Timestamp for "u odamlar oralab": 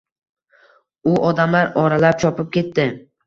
1.11-2.19